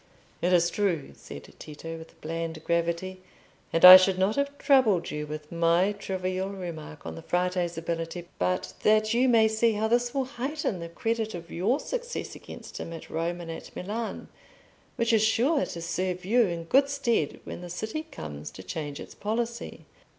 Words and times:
"It 0.41 0.51
is 0.51 0.71
true," 0.71 1.11
said 1.15 1.53
Tito, 1.59 1.95
with 1.99 2.19
bland 2.21 2.63
gravity; 2.63 3.21
"and 3.71 3.85
I 3.85 3.97
should 3.97 4.17
not 4.17 4.35
have 4.35 4.57
troubled 4.57 5.11
you 5.11 5.27
with 5.27 5.51
my 5.51 5.91
trivial 5.91 6.49
remark 6.49 7.05
on 7.05 7.13
the 7.13 7.21
Frate's 7.21 7.77
ability, 7.77 8.27
but 8.39 8.73
that 8.81 9.13
you 9.13 9.29
may 9.29 9.47
see 9.47 9.73
how 9.73 9.87
this 9.87 10.11
will 10.11 10.25
heighten 10.25 10.79
the 10.79 10.89
credit 10.89 11.35
of 11.35 11.51
your 11.51 11.79
success 11.79 12.33
against 12.33 12.79
him 12.79 12.93
at 12.93 13.11
Rome 13.11 13.41
and 13.41 13.51
at 13.51 13.75
Milan, 13.75 14.27
which 14.95 15.13
is 15.13 15.21
sure 15.23 15.63
to 15.67 15.81
serve 15.83 16.25
you 16.25 16.47
in 16.47 16.63
good 16.63 16.89
stead 16.89 17.39
when 17.43 17.61
the 17.61 17.69
city 17.69 18.01
comes 18.01 18.49
to 18.49 18.63
change 18.63 18.99
its 18.99 19.13
policy." 19.13 19.85